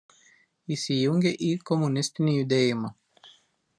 [0.75, 2.95] Įsijungė į komunistinį judėjimą.